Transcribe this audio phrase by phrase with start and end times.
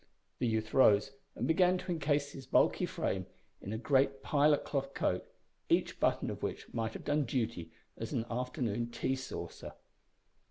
[0.39, 3.27] The youth rose and began to encase his bulky frame
[3.61, 5.23] in a great pilot cloth coat,
[5.69, 9.73] each button of which might have done duty as an afternoon tea saucer.